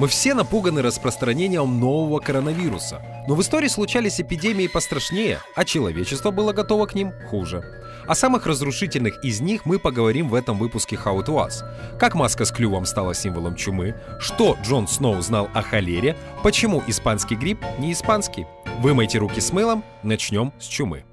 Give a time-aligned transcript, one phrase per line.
[0.00, 6.54] Мы все напуганы распространением нового коронавируса, но в истории случались эпидемии пострашнее, а человечество было
[6.54, 7.62] готово к ним хуже.
[8.06, 11.98] О самых разрушительных из них мы поговорим в этом выпуске How It Was.
[11.98, 17.34] Как маска с клювом стала символом чумы, что Джон Сноу знал о холере, почему испанский
[17.34, 18.46] грипп не испанский.
[18.78, 21.04] Вымойте руки с мылом, начнем с чумы.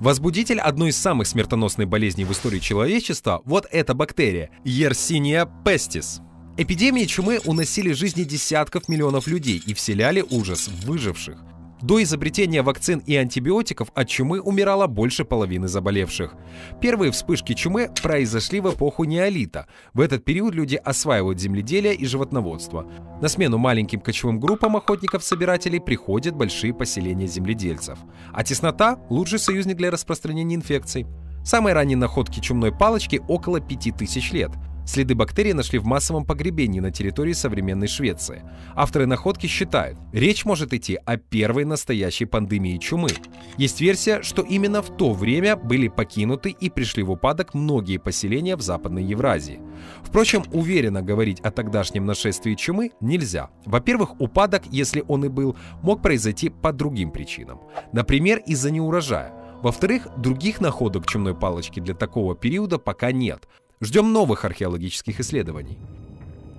[0.00, 6.20] Возбудитель одной из самых смертоносных болезней в истории человечества– вот эта бактерия– Yersinia pestis.
[6.56, 11.38] Эпидемии чумы уносили жизни десятков миллионов людей и вселяли ужас в выживших.
[11.80, 16.34] До изобретения вакцин и антибиотиков от чумы умирало больше половины заболевших.
[16.80, 19.66] Первые вспышки чумы произошли в эпоху неолита.
[19.94, 22.84] В этот период люди осваивают земледелие и животноводство.
[23.22, 27.98] На смену маленьким кочевым группам охотников-собирателей приходят большие поселения земледельцев.
[28.32, 31.06] А теснота– лучший союзник для распространения инфекций.
[31.44, 34.50] Самые ранние находки чумной палочки около 5000 лет.
[34.88, 38.42] Следы бактерий нашли в массовом погребении на территории современной Швеции.
[38.74, 43.10] Авторы находки считают, речь может идти о первой настоящей пандемии чумы.
[43.58, 48.56] Есть версия, что именно в то время были покинуты и пришли в упадок многие поселения
[48.56, 49.60] в Западной Евразии.
[50.02, 53.50] Впрочем, уверенно говорить о тогдашнем нашествии чумы нельзя.
[53.66, 57.60] Во-первых, упадок, если он и был, мог произойти по другим причинам.
[57.92, 59.34] Например, из-за неурожая.
[59.60, 63.48] Во-вторых, других находок чумной палочки для такого периода пока нет.
[63.80, 65.78] Ждем новых археологических исследований.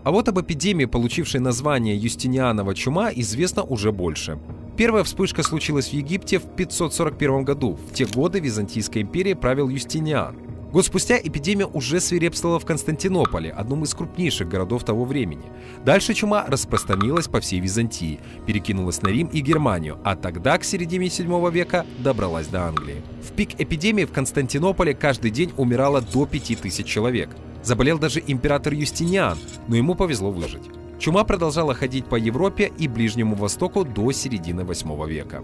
[0.05, 4.39] А вот об эпидемии, получившей название Юстинианова чума, известно уже больше.
[4.77, 7.77] Первая вспышка случилась в Египте в 541 году.
[7.91, 10.37] В те годы Византийской империей правил Юстиниан.
[10.71, 15.45] Год спустя эпидемия уже свирепствовала в Константинополе, одном из крупнейших городов того времени.
[15.83, 21.09] Дальше чума распространилась по всей Византии, перекинулась на Рим и Германию, а тогда, к середине
[21.09, 23.01] 7 века, добралась до Англии.
[23.27, 27.29] В пик эпидемии в Константинополе каждый день умирало до 5000 человек.
[27.63, 30.78] Заболел даже император Юстиниан, но ему повезло выжить.
[30.99, 35.41] Чума продолжала ходить по Европе и Ближнему Востоку до середины 8 века.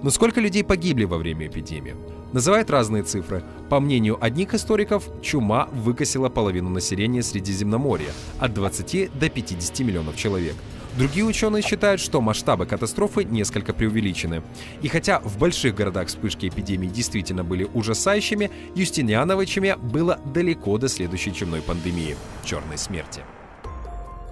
[0.00, 1.96] Но сколько людей погибли во время эпидемии?
[2.32, 3.42] Называют разные цифры.
[3.68, 10.54] По мнению одних историков, чума выкосила половину населения Средиземноморья– от 20 до 50 миллионов человек.
[10.96, 14.42] Другие ученые считают, что масштабы катастрофы несколько преувеличены.
[14.82, 20.88] И хотя в больших городах вспышки эпидемии действительно были ужасающими, Юстиниановой чуме было далеко до
[20.88, 23.22] следующей чумной пандемии– черной смерти.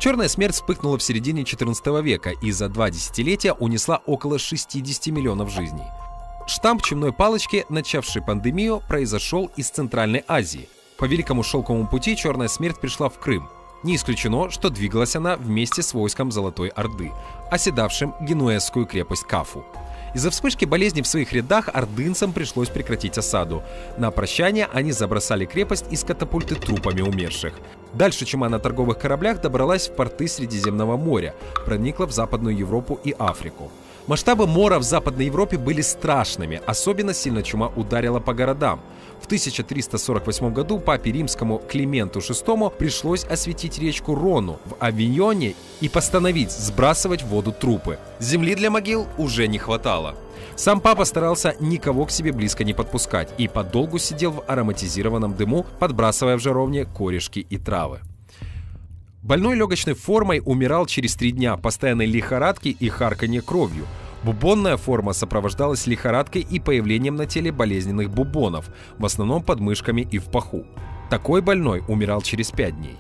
[0.01, 5.53] Черная смерть вспыхнула в середине 14 века и за два десятилетия унесла около 60 миллионов
[5.53, 5.85] жизней.
[6.47, 10.71] Штамп чумной палочки, начавший пандемию, произошел из Центральной Азии.
[10.97, 13.51] По Великому Шелковому пути черная смерть пришла в Крым.
[13.83, 17.13] Не исключено, что двигалась она вместе с войском Золотой Орды,
[17.51, 19.67] оседавшим генуэзскую крепость Кафу.
[20.15, 23.63] Из-за вспышки болезни в своих рядах ордынцам пришлось прекратить осаду.
[23.99, 27.53] На прощание они забросали крепость из катапульты трупами умерших.
[27.93, 31.35] Дальше чума на торговых кораблях добралась в порты Средиземного моря,
[31.65, 33.71] проникла в Западную Европу и Африку.
[34.07, 38.81] Масштабы мора в Западной Европе были страшными, особенно сильно чума ударила по городам.
[39.21, 46.51] В 1348 году папе римскому Клименту VI пришлось осветить речку Рону в Авиньоне и постановить
[46.51, 47.99] сбрасывать в воду трупы.
[48.19, 50.17] Земли для могил уже не хватало.
[50.57, 55.65] Сам папа старался никого к себе близко не подпускать и подолгу сидел в ароматизированном дыму,
[55.79, 58.01] подбрасывая в жаровне корешки и травы.
[59.23, 63.87] Больной легочной формой умирал через три дня постоянной лихорадки и харканье кровью.
[64.23, 68.67] Бубонная форма сопровождалась лихорадкой и появлением на теле болезненных бубонов,
[68.99, 70.65] в основном под мышками и в паху.
[71.11, 72.97] Такой больной умирал через пять дней.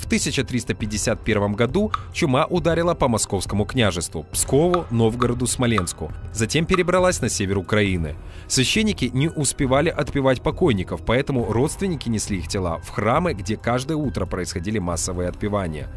[0.00, 6.10] В 1351 году чума ударила по московскому княжеству, Пскову, Новгороду, Смоленску.
[6.32, 8.16] Затем перебралась на север Украины.
[8.48, 14.24] Священники не успевали отпевать покойников, поэтому родственники несли их тела в храмы, где каждое утро
[14.24, 15.88] происходили массовые отпевания.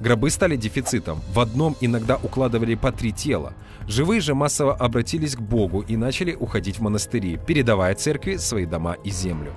[0.00, 1.20] Гробы стали дефицитом.
[1.34, 3.52] В одном иногда укладывали по три тела.
[3.86, 8.96] Живые же массово обратились к Богу и начали уходить в монастыри, передавая церкви свои дома
[9.04, 9.52] и землю.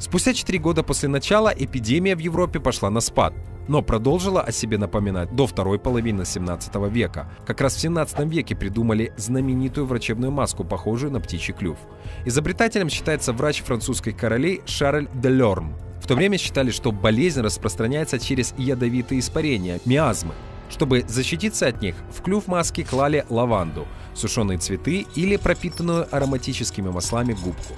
[0.00, 3.34] Спустя 4 года после начала эпидемия в Европе пошла на спад,
[3.68, 7.30] но продолжила о себе напоминать до второй половины 17 века.
[7.46, 11.76] Как раз в 17 веке придумали знаменитую врачебную маску, похожую на птичий клюв.
[12.24, 15.74] Изобретателем считается врач французской королей Шарль де Лерм.
[16.02, 20.32] В то время считали, что болезнь распространяется через ядовитые испарения, миазмы.
[20.70, 27.34] Чтобы защититься от них, в клюв маски клали лаванду, сушеные цветы или пропитанную ароматическими маслами
[27.34, 27.74] губку.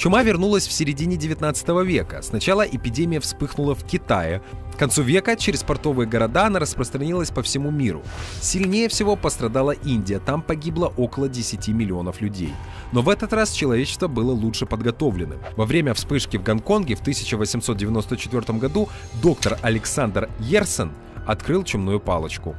[0.00, 2.22] Чума вернулась в середине 19 века.
[2.22, 4.40] Сначала эпидемия вспыхнула в Китае.
[4.74, 8.02] К концу века через портовые города она распространилась по всему миру.
[8.40, 12.54] Сильнее всего пострадала Индия, там погибло около 10 миллионов людей.
[12.92, 15.38] Но в этот раз человечество было лучше подготовленным.
[15.58, 18.88] Во время вспышки в Гонконге в 1894 году
[19.22, 20.92] доктор Александр Ерсен
[21.26, 22.56] открыл чумную палочку.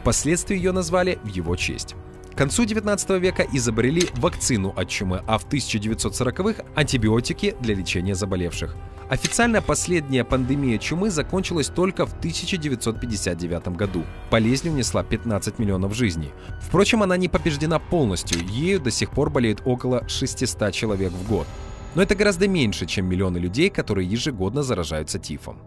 [0.00, 1.96] Впоследствии ее назвали в его честь.
[2.38, 8.76] К концу 19 века изобрели вакцину от чумы, а в 1940-х– антибиотики для лечения заболевших.
[9.08, 14.04] Официально последняя пандемия чумы закончилась только в 1959 году.
[14.30, 16.30] Болезнь унесла 15 миллионов жизней.
[16.60, 21.48] Впрочем, она не побеждена полностью, ею до сих пор болеют около 600 человек в год.
[21.96, 25.58] Но это гораздо меньше, чем миллионы людей, которые ежегодно заражаются тифом.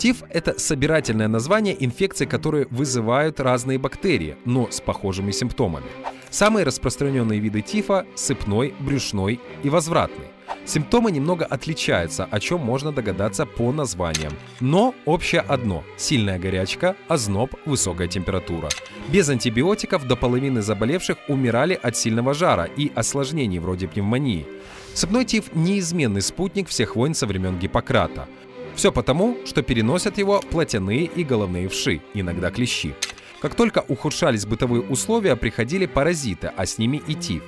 [0.00, 5.90] Тиф– это собирательное название инфекций, которые вызывают разные бактерии, но с похожими симптомами.
[6.30, 10.28] Самые распространенные виды тифа– сыпной, брюшной и возвратный.
[10.64, 14.32] Симптомы немного отличаются, о чем можно догадаться по названиям.
[14.60, 18.70] Но общее одно– сильная горячка, озноб, высокая температура.
[19.08, 24.46] Без антибиотиков до половины заболевших умирали от сильного жара и осложнений вроде пневмонии.
[24.94, 28.26] Сыпной тиф– неизменный спутник всех войн со времен Гиппократа–
[28.74, 32.94] все потому, что переносят его плотяные и головные вши, иногда клещи.
[33.40, 37.42] Как только ухудшались бытовые условия, приходили паразиты, а с ними и тиф.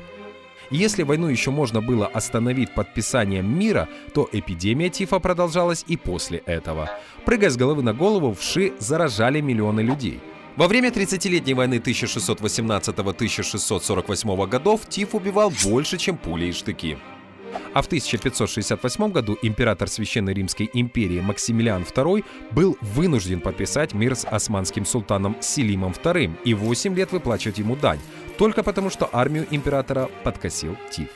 [0.71, 6.89] Если войну еще можно было остановить подписанием мира, то эпидемия тифа продолжалась и после этого.
[7.27, 10.21] Прыгая с головы на голову, вши заражали миллионы людей.
[10.57, 16.97] Во время 30-летней войны 1618-1648 годов тиф убивал больше, чем пули и штыки.
[17.75, 24.25] А в 1568 году император Священной Римской империи Максимилиан II был вынужден подписать мир с
[24.25, 28.01] османским султаном Селимом II и 8 лет выплачивать ему дань,
[28.39, 31.09] только потому что армию императора подкосил тиф.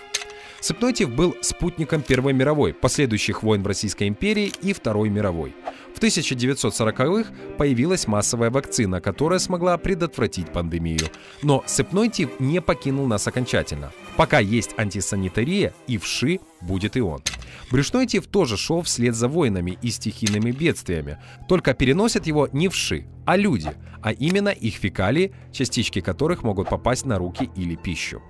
[0.60, 5.54] Тиф был спутником Первой мировой, последующих войн в Российской империи и Второй мировой.
[5.96, 11.08] В 1940-х появилась массовая вакцина, которая смогла предотвратить пандемию.
[11.42, 13.92] Но сыпной тиф не покинул нас окончательно.
[14.14, 17.22] Пока есть антисанитария, и вши будет и он.
[17.70, 21.16] Брюшной тиф тоже шел вслед за войнами и стихийными бедствиями,
[21.48, 23.72] только переносят его не вши, а люди,
[24.02, 28.20] а именно их фекалии, частички которых могут попасть на руки или пищу.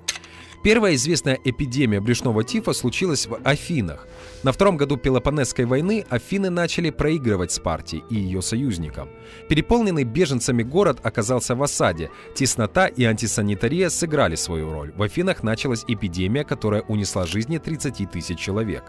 [0.63, 4.09] Первая известная эпидемия брюшного тифа случилась в Афинах.
[4.43, 9.09] На втором году Пелопонесской войны Афины начали проигрывать Спарте и ее союзникам.
[9.49, 12.11] Переполненный беженцами город оказался в осаде.
[12.35, 14.93] Теснота и антисанитария сыграли свою роль.
[14.97, 18.85] В Афинах началась эпидемия, которая унесла жизни 30 тысяч человек.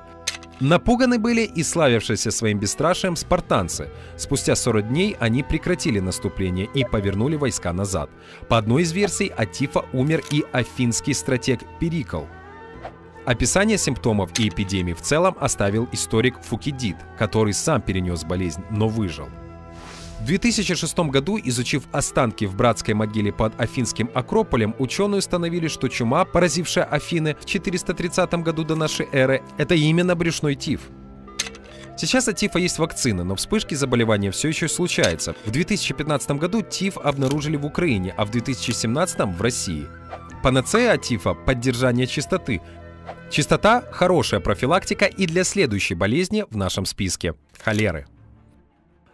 [0.59, 3.89] Напуганы были и славившиеся своим бесстрашием спартанцы.
[4.15, 8.09] Спустя 40 дней они прекратили наступление и повернули войска назад.
[8.50, 12.24] По одной из версий от тифа умер и афинский стратег Перикл.
[13.25, 19.27] Описание симптомов и эпидемии в целом оставил историк Фукидид, который сам перенес болезнь, но выжил.
[20.19, 26.25] В 2006 году, изучив останки в братской могиле под Афинским Акрополем, ученые установили, что чума,
[26.25, 30.81] поразившая Афины в 430 году до нашей эры, это именно брюшной тиф.
[31.98, 35.36] Сейчас от тифа есть вакцина, но вспышки заболевания все еще случаются.
[35.46, 39.88] В 2015 году тиф обнаружили в Украине, а в 2017 в России.
[40.44, 42.62] Панацея от тифа– поддержание чистоты.
[43.31, 47.34] Чистота– хорошая профилактика и для следующей болезни в нашем списке–
[47.64, 48.06] холеры.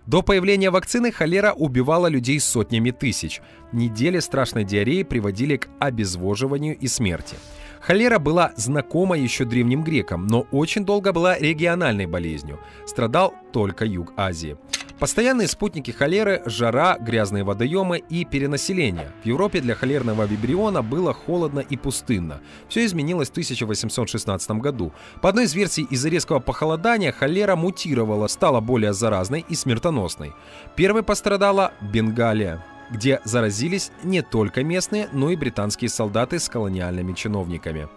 [0.05, 3.41] До появления вакцины холера убивала людей сотнями тысяч.
[3.71, 7.37] Недели страшной диареи приводили к обезвоживанию и смерти.
[7.79, 12.59] Холера была знакома еще древним грекам, но очень долго была региональной болезнью.
[12.85, 14.57] Страдал только юг Азии.
[14.99, 19.11] Постоянные спутники холеры– жара, грязные водоемы и перенаселение.
[19.23, 22.41] В Европе для холерного вибриона было холодно и пустынно.
[22.69, 24.93] Все изменилось в 1816 году.
[25.21, 30.33] По одной из версий, из-за резкого похолодания холера мутировала, стала более заразной и смертоносной.
[30.75, 37.87] Первой пострадала Бенгалия где заразились не только местные, но и британские солдаты с колониальными чиновниками.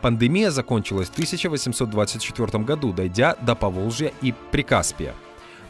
[0.00, 5.14] Пандемия закончилась в 1824 году, дойдя до Поволжья и Прикаспия.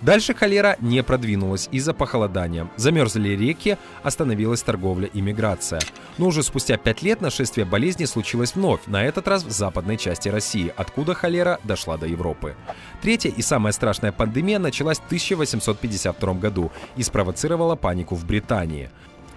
[0.01, 2.71] Дальше холера не продвинулась из-за похолодания.
[2.77, 5.81] Замерзли реки, остановилась торговля и миграция.
[6.17, 10.29] Но уже спустя пять лет нашествие болезни случилось вновь, на этот раз в западной части
[10.31, 12.57] России, откуда холера дошла до Европы.
[13.03, 18.91] Третья и самая страшная пандемия началась в 1852 году и спровоцировала панику в Британии.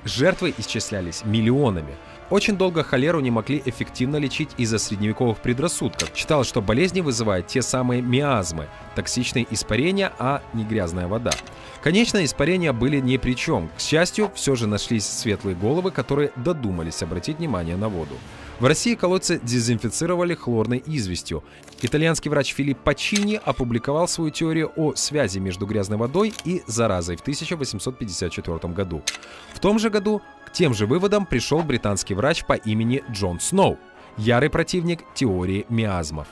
[0.05, 1.96] Жертвы исчислялись миллионами.
[2.33, 6.09] Очень долго холеру не могли эффективно лечить из-за средневековых предрассудков.
[6.15, 11.29] Считалось, что болезни вызывают те самые миазмы, токсичные испарения, а не грязная вода.
[11.83, 13.69] Конечно, испарения были ни при чем.
[13.77, 18.15] К счастью, все же нашлись светлые головы, которые додумались обратить внимание на воду.
[18.59, 21.43] В России колодцы дезинфицировали хлорной известью.
[21.83, 27.21] Итальянский врач Филипп Пачини опубликовал свою теорию о связи между грязной водой и заразой в
[27.21, 29.03] 1854 году.
[29.53, 30.23] В том же году
[30.53, 33.77] тем же выводам пришел британский врач по имени Джон Сноу,
[34.17, 36.27] ярый противник теории миазмов.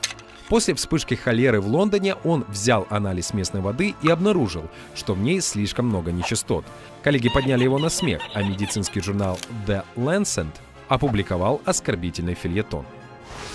[0.48, 5.40] После вспышки холеры в Лондоне он взял анализ местной воды и обнаружил, что в ней
[5.40, 6.66] слишком много нечистот.
[7.04, 10.52] Коллеги подняли его на смех, а медицинский журнал The Lancet
[10.90, 12.86] опубликовал оскорбительный фильетон.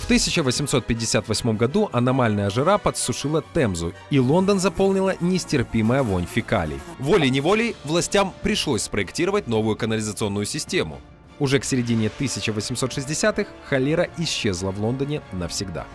[0.00, 6.80] В 1858 году аномальная жара подсушила Темзу, и Лондон заполнила нестерпимая вонь фекалий.
[6.98, 11.00] Волей-неволей властям пришлось спроектировать новую канализационную систему.
[11.38, 15.86] Уже к середине 1860-х холера исчезла в Лондоне навсегда.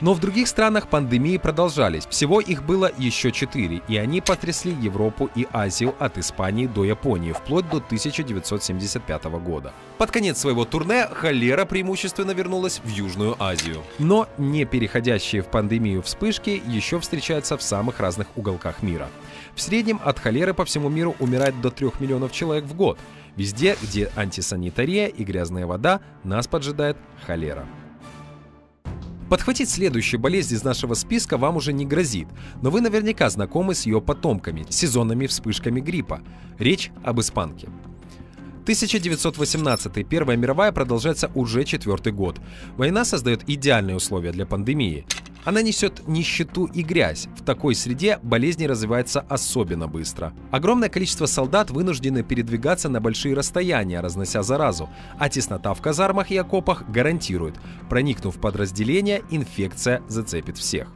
[0.00, 2.06] Но в других странах пандемии продолжались.
[2.06, 7.32] Всего их было еще четыре, и они потрясли Европу и Азию от Испании до Японии,
[7.32, 9.72] вплоть до 1975 года.
[9.98, 13.82] Под конец своего турне холера преимущественно вернулась в Южную Азию.
[13.98, 19.08] Но не переходящие в пандемию вспышки еще встречаются в самых разных уголках мира.
[19.54, 22.98] В среднем от холеры по всему миру умирает до 3 миллионов человек в год.
[23.36, 26.96] Везде, где антисанитария и грязная вода, нас поджидает
[27.26, 27.66] холера.
[29.28, 32.28] Подхватить следующую болезнь из нашего списка вам уже не грозит,
[32.62, 36.20] но вы наверняка знакомы с ее потомками, сезонными вспышками гриппа.
[36.58, 37.68] Речь об испанке.
[38.64, 42.40] 1918 Первая мировая продолжается уже четвертый год.
[42.76, 45.06] Война создает идеальные условия для пандемии.
[45.44, 47.28] Она несет нищету и грязь.
[47.36, 50.32] В такой среде болезни развиваются особенно быстро.
[50.50, 56.36] Огромное количество солдат вынуждены передвигаться на большие расстояния, разнося заразу, а теснота в казармах и
[56.36, 57.56] окопах гарантирует,
[57.88, 60.88] проникнув в подразделение, инфекция зацепит всех.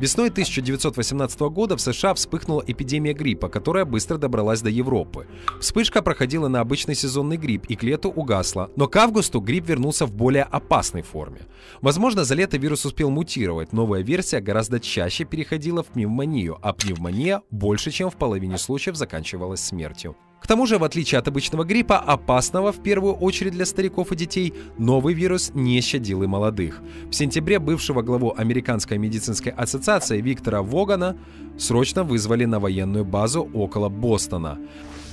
[0.00, 5.28] Весной 1918 года в США вспыхнула эпидемия гриппа, которая быстро добралась до Европы.
[5.60, 10.06] Вспышка проходила на обычный сезонный грипп и к лету угасла, но к августу грипп вернулся
[10.06, 11.42] в более опасной форме.
[11.80, 17.42] Возможно, за лето вирус успел мутировать, новая версия гораздо чаще переходила в пневмонию, а пневмония
[17.52, 20.16] больше, чем в половине случаев заканчивалась смертью.
[20.44, 24.16] К тому же, в отличие от обычного гриппа, опасного в первую очередь для стариков и
[24.16, 26.82] детей, новый вирус не щадил и молодых.
[27.10, 31.16] В сентябре бывшего главу Американской медицинской ассоциации Виктора Вогана
[31.56, 34.58] срочно вызвали на военную базу около Бостона.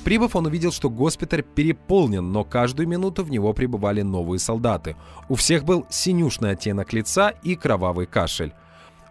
[0.04, 4.98] Прибыв, он увидел, что госпиталь переполнен, но каждую минуту в него прибывали новые солдаты.
[5.30, 8.52] У всех был синюшный оттенок лица и кровавый кашель.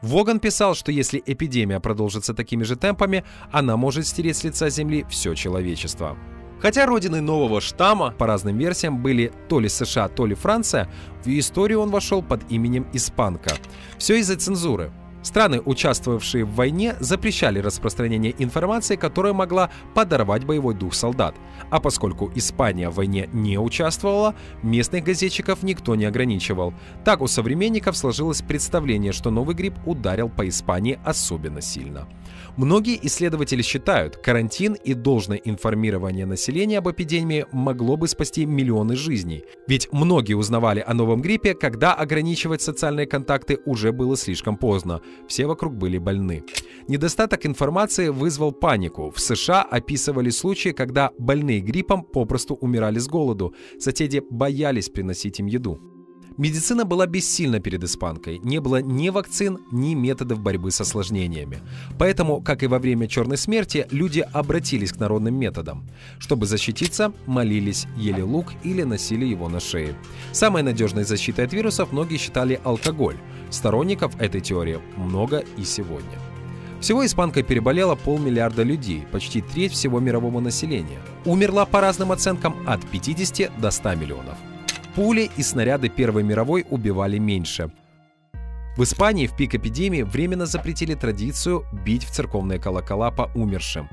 [0.02, 5.04] Воган писал, что если эпидемия продолжится такими же темпами, она может стереть с лица Земли
[5.10, 6.16] все человечество.
[6.60, 10.90] Хотя родины нового штамма, по разным версиям, были то ли США, то ли Франция,
[11.24, 13.52] в историю он вошел под именем Испанка.
[13.98, 14.92] Все из-за цензуры.
[15.22, 21.34] Страны, участвовавшие в войне, запрещали распространение информации, которая могла подорвать боевой дух солдат.
[21.70, 26.72] А поскольку Испания в войне не участвовала, местных газетчиков никто не ограничивал.
[27.04, 32.08] Так у современников сложилось представление, что новый грипп ударил по Испании особенно сильно.
[32.56, 39.44] Многие исследователи считают, карантин и должное информирование населения об эпидемии могло бы спасти миллионы жизней.
[39.66, 45.00] Ведь многие узнавали о новом гриппе, когда ограничивать социальные контакты уже было слишком поздно.
[45.28, 46.44] Все вокруг были больны.
[46.88, 49.10] Недостаток информации вызвал панику.
[49.10, 53.54] В США описывали случаи, когда больные гриппом попросту умирали с голоду.
[53.78, 55.99] Соседи боялись приносить им еду.
[56.36, 61.58] Медицина была бессильна перед испанкой, не было ни вакцин, ни методов борьбы с осложнениями.
[61.98, 65.86] Поэтому, как и во время Черной смерти, люди обратились к народным методам.
[66.18, 69.94] Чтобы защититься, молились, ели лук или носили его на шее.
[70.32, 73.16] Самой надежной защитой от вирусов многие считали алкоголь.
[73.50, 76.18] Сторонников этой теории много и сегодня.
[76.80, 80.98] Всего испанкой переболело полмиллиарда людей, почти треть всего мирового населения.
[81.26, 84.38] Умерла по разным оценкам от 50 до 100 миллионов.
[85.00, 87.70] Пули и снаряды Первой мировой убивали меньше.
[88.76, 93.88] В Испании в пик эпидемии временно запретили традицию бить в церковные колокола по умершим.